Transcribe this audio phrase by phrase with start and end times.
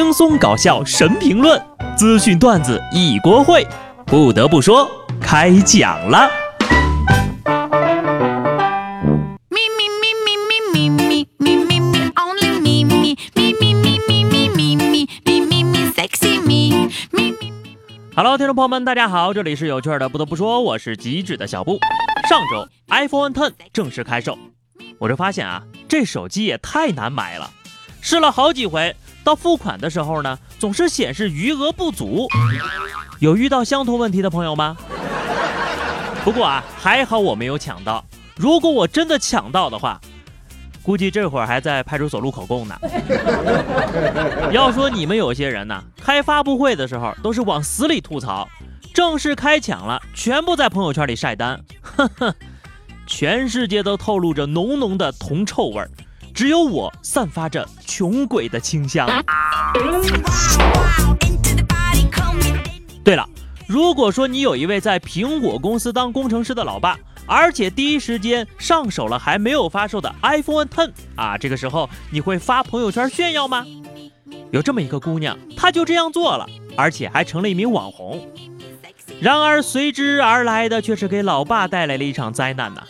[0.00, 1.60] 轻松搞笑神评论，
[1.96, 3.66] 资讯段子一锅烩。
[4.06, 4.88] 不得不说，
[5.20, 6.30] 开讲了。
[18.14, 20.08] Hello，听众朋友们，大家好，这里是有趣的。
[20.08, 21.76] 不得不说，我是机智的小布。
[22.28, 24.38] 上周 iPhone Ten 正式开售，
[25.00, 27.50] 我就发现啊，这手机也太难买了，
[28.00, 28.94] 试了好几回。
[29.28, 32.26] 到付款的时候呢，总是显示余额不足。
[33.18, 34.74] 有遇到相同问题的朋友吗？
[36.24, 38.02] 不过啊，还好我没有抢到。
[38.36, 40.00] 如果我真的抢到的话，
[40.82, 42.74] 估计这会儿还在派出所录口供呢。
[44.50, 48.48] 要说你们有些人呢，开发布会的时候都是往死里吐槽，
[48.94, 52.34] 正式开抢了，全部在朋友圈里晒单，呵呵，
[53.06, 55.90] 全世界都透露着浓浓的铜臭味儿。
[56.38, 59.08] 只有我散发着穷鬼的清香。
[63.02, 63.28] 对了，
[63.66, 66.96] 如果说你有一位在苹果公司当工程师的老爸，
[67.26, 73.66] 而且第一时间上手了还没有发售的 iPhone Ten 啊，这个时候你会发朋友圈炫耀吗？
[74.52, 76.46] 有这么一个姑娘，她就这样做了，
[76.76, 78.24] 而且还成了一名网红。
[79.20, 82.84] 然而随之而来的却是给老爸带来了一场灾难呐。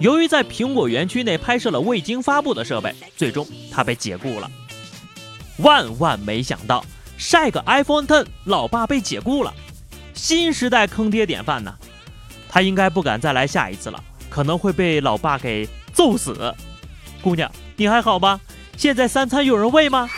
[0.00, 4.50] 由于在苹果园区内拍摄了未经发布的设备，最终他被解雇了。
[5.58, 6.84] 万万没想到，
[7.16, 9.54] 晒个 iPhone Ten，老爸被解雇了。
[10.12, 11.72] 新时代坑爹典范呢，
[12.48, 16.52] 他应该不敢再来下一次了，可能会被老爸给揍死。
[17.22, 18.40] 姑娘，你还好吗？
[18.76, 20.08] 现在三餐有人喂吗？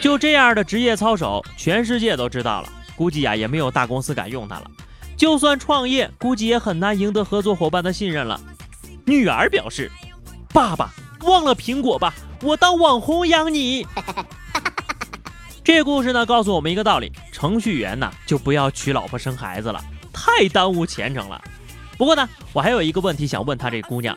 [0.00, 4.70] 就这样的职业操守，全世界都知道了，估计呀也没有大公司敢用他了。
[5.18, 8.40] 就算创业，估计也很难赢得合作伙伴的信任了。
[9.04, 9.90] 女儿表示
[10.54, 13.84] ：“爸爸，忘了苹果吧，我当网红养你。
[15.64, 21.42] ”这故事呢，告诉我们一个道理：程序员呢，就不要娶老婆生孩子了，太耽误前程了。
[21.96, 24.16] 不过呢，我还有一个问题想问他这姑娘：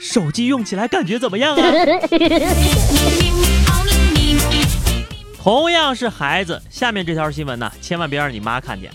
[0.00, 1.62] 手机用起来感觉怎么样啊？
[5.40, 8.90] 同样是孩子，下面这条新闻呢，千万别让你妈看见。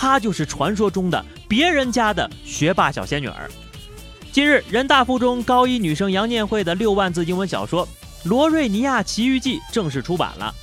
[0.00, 3.50] 她就是传说中的别人家的学霸小仙女儿。
[4.32, 7.86] 近日，人大附中高一女生杨念慧的六万字英文小说
[8.24, 10.54] 《罗瑞尼亚奇遇记》正式出版了。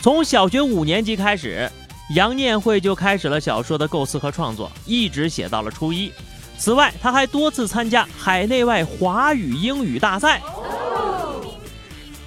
[0.00, 1.70] 从小学五年级开始，
[2.16, 6.12] 杨念慧就开始了小说的构思和创作，一直写到了初一。
[6.58, 10.42] 此外，她还多次参加海内外华语英语大赛。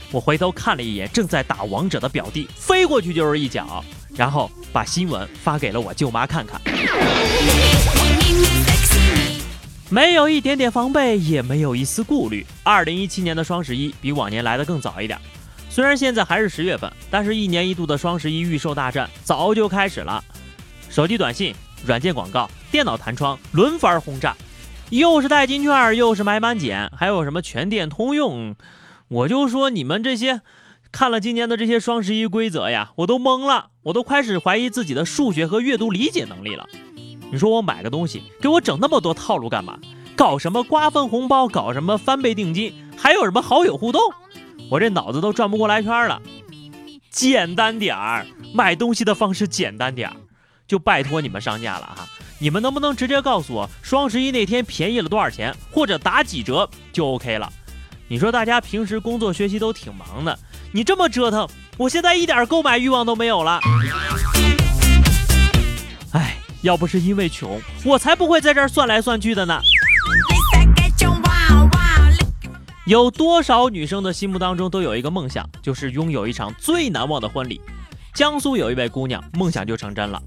[0.09, 3.83] 我回头看了一眼正在打王者的表弟，飞过去就是一脚。
[4.15, 6.61] 然后把新闻发给了我舅妈看看，
[9.89, 12.45] 没有一点点防备，也没有一丝顾虑。
[12.63, 15.19] 二零一七年的双十一比往年来的更早一点，
[15.69, 20.23] 虽然现在还是十月份，但是一年一度的双十一预售大战早就开始了。
[20.89, 21.53] 手机短信、
[21.85, 24.33] 软件广告、电脑弹窗轮番轰炸，
[24.91, 28.55] 又是代金券，又是买满减，还有什么全店通用，
[29.09, 30.39] 我就说你们这些。
[30.95, 36.65] 看了今年的这些双十一规则呀，我都懵了，我都开始怀疑自己的数学和阅读理解能力了。
[37.29, 39.77] 你说我买个东西，给我整那么多套路干嘛？
[40.15, 43.99] 搞什么瓜分红包，搞什么翻倍定金，还有什么好友互动？
[44.71, 46.21] 我这脑子都转不过来圈了。
[47.09, 50.15] 简单点儿，买东西的方式简单点儿，
[50.65, 52.07] 就拜托你们商家了哈。
[52.39, 57.51] 你们能不能直接告诉我双十一那天便宜了多少钱，或者打几折就 OK 了？
[58.07, 60.37] 你说大家平时工作学习都挺忙的。
[60.71, 63.59] 你这么折腾，我现在一点购买欲望都没有了。
[66.11, 69.59] 哎，要不是因为穷，我才不会在这儿算来算去的呢。
[72.85, 77.59] 有多少女生的心目当中都有一个梦想，就是拥有一场最难忘的婚礼。
[78.13, 80.21] 江苏有一位姑娘，梦想就成真了。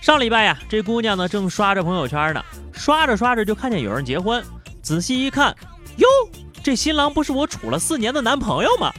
[0.00, 4.40] 上礼拜呀，这姑娘呢正刷着朋友圈呢，刷着刷着就看见有人结婚，
[4.80, 5.52] 仔细一看，
[5.96, 6.06] 哟，
[6.68, 8.92] 这新郎不是我处了四年的男朋友吗？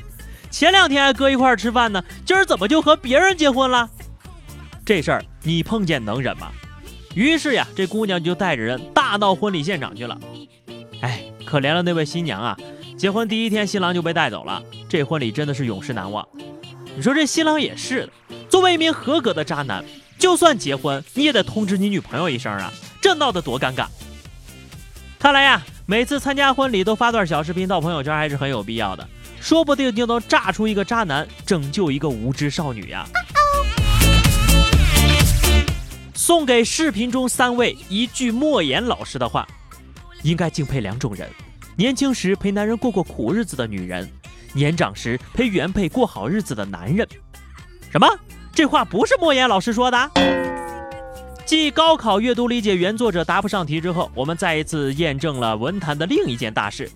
[0.49, 3.87] 前两天还搁一块儿吃饭呢，今儿怎么就和别人结婚了？
[4.83, 6.51] 这事儿你碰见能忍吗？
[7.13, 10.19] 于是呀，这姑娘就带着人大闹婚礼现场去了。
[11.01, 12.57] 哎，可怜了那位新娘啊！
[12.97, 16.27] 结婚第一天，新郎就被带走了，这婚礼真的是永世难忘。
[16.95, 18.11] 你说这新郎也是的，
[18.49, 19.85] 作为一名合格的渣男，
[20.17, 23.85] 就算结婚你也得通知你女朋友一声啊，这闹得多尴尬。
[25.19, 29.09] 看来呀，每次参加婚礼都发段小视频到朋友圈还是很有必要的。
[29.39, 33.07] 说不定就能炸出一个渣男，拯救一个无知少女呀！
[36.13, 39.47] 送给视频中三位一句莫言老师的话：
[40.21, 41.27] 应该敬佩两种人，
[41.75, 44.07] 年轻时陪男人过过苦日子的女人，
[44.53, 47.07] 年长时陪原配过好日子的男人。
[47.91, 48.07] 什么？
[48.53, 50.11] 这话不是莫言老师说的？
[51.49, 56.87] 继高考阅读理解原作者答不上题之后，我们再一次验证了文坛的另一件大事：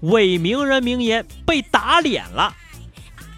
[0.00, 2.52] 伪名人名言被打脸了。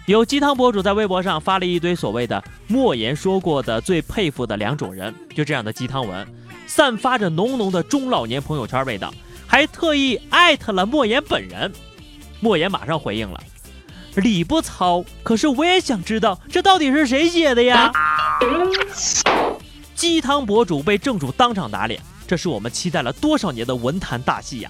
[0.07, 6.27] 有鸡汤博主在微博上发了一堆所谓的莫言说过的最佩服的两种人，就这样的鸡汤文，
[6.65, 9.13] 散发着浓浓的中老年朋友圈味道，
[9.45, 11.71] 还特意艾特了莫言本人。
[12.39, 13.39] 莫言马上回应了
[14.17, 17.91] ：“理不糙，可是我也想知道这到底是谁写的呀？”
[19.95, 24.69] 鸡汤博主被正主当场打脸，这是我们期待了多少年的文坛大戏呀！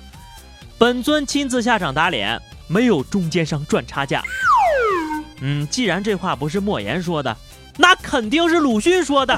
[0.77, 4.21] 本尊亲自下场打脸，没有中间商赚差价。
[5.41, 7.35] 嗯，既然这话不是莫言说的，
[7.77, 9.37] 那肯定是鲁迅说的。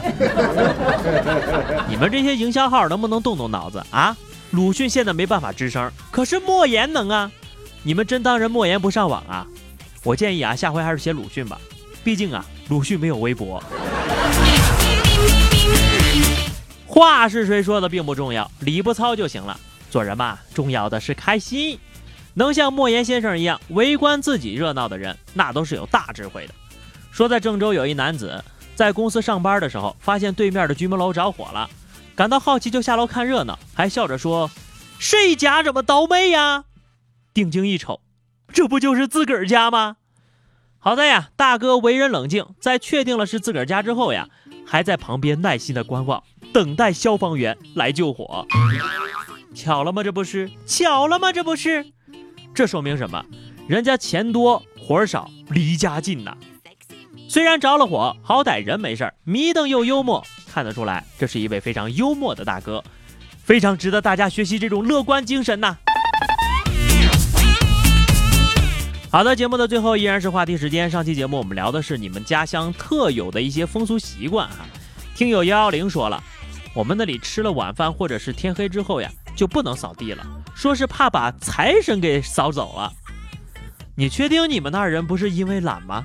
[1.88, 4.16] 你们这些营销号能不能动动脑子啊？
[4.52, 7.32] 鲁迅现在没办法吱声，可是莫言能啊！
[7.84, 9.48] 你们真当人莫言不上网啊？
[10.04, 11.60] 我建议啊，下回还是写鲁迅吧，
[12.04, 13.62] 毕竟啊，鲁迅没有微博。
[16.98, 19.60] 话是谁说的并不重要，理不糙就行了。
[19.92, 21.78] 做人嘛，重要的是开心。
[22.34, 26.56] 能像莫言先生一样围观自己热闹的人，那都是有大智慧的。
[27.12, 31.70] 说在郑州有一男子在公司上班的时候，发现对面的居民楼着火了，
[32.16, 34.50] 感到好奇就下楼看热闹，还笑着说
[34.98, 36.64] ：“谁家这么倒霉呀？”
[37.32, 38.02] 定睛一瞅，
[38.52, 39.98] 这不就是自个儿家吗？
[40.80, 44.30] 好在呀，大哥为人冷静，在确定了是自个儿家之后呀，
[44.68, 46.22] 还在旁边耐心的观望，
[46.54, 48.46] 等待消防员来救火。
[49.56, 50.04] 巧了吗？
[50.04, 51.32] 这不是巧了吗？
[51.32, 51.86] 这不是。
[52.54, 53.24] 这说明什么？
[53.68, 56.36] 人家钱多活少，离家近呐。
[57.30, 62.84] 虽然着了火，好歹人没事儿，迷瞪又幽默，看得出来这是一位非常幽默的大哥，
[63.44, 65.78] 非常值得大家学习这种乐观精神呐。
[69.10, 70.90] 好的，节目的最后依然是话题时间。
[70.92, 74.66] 上期节目我们聊的是你们家乡特有的一些风俗习惯哈。
[75.16, 76.22] 听友幺幺零说了，
[76.74, 79.10] 我们那里吃了晚饭或者是天黑之后呀。
[79.36, 80.26] 就不能扫地了，
[80.56, 82.92] 说是怕把财神给扫走了。
[83.94, 86.04] 你确定你们那儿人不是因为懒吗？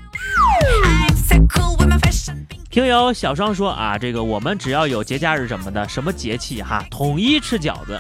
[2.69, 7.99] 听友小双说啊，这个我们只要有节假日什么的，什么节气哈，统一吃饺子，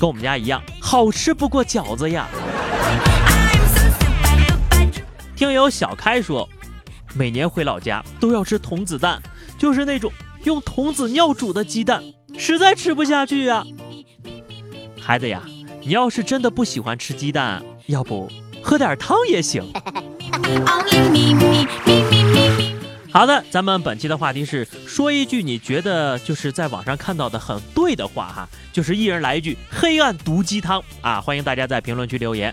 [0.00, 2.26] 跟我们家一样，好吃不过饺子呀。
[5.54, 6.48] 听友小开说，
[7.14, 9.22] 每年回老家都要吃童子蛋，
[9.56, 10.10] 就是那种
[10.42, 12.02] 用童子尿煮的鸡蛋，
[12.36, 13.64] 实在吃不下去呀。
[15.00, 15.40] 孩子呀，
[15.80, 18.28] 你要是真的不喜欢吃鸡蛋，要不
[18.64, 19.62] 喝点汤也行。
[23.12, 31.20] 好的，咱们本期的话题是说一句你觉得就是在网上看到的很对的话哈，就是一人来一句黑暗毒鸡汤啊！
[31.20, 32.52] 欢迎大家在评论区留言，